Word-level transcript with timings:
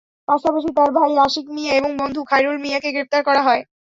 পাশাপাশি 0.27 0.69
তাঁর 0.77 0.89
ভাই 0.93 1.11
আশিক 1.25 1.45
মিয়া 1.55 1.71
এবং 1.73 1.91
বন্ধু 2.01 2.21
খাইরুল 2.29 2.57
মিয়াকে 2.63 2.89
গ্রেপ্তার 2.91 3.21
করা 3.23 3.41
হয়। 3.43 3.61